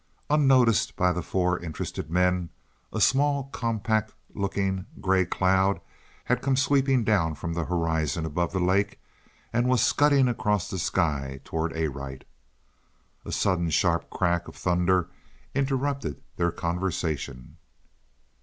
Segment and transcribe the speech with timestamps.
[0.31, 2.49] Unnoticed by the four interested men,
[2.91, 5.79] a small compact looking gray cloud
[6.23, 8.99] had come sweeping down from the horizon above the lake
[9.53, 12.25] and was scudding across the sky toward Arite.
[13.25, 15.07] A sudden sharp crack of thunder
[15.53, 17.57] interrupted their conversation.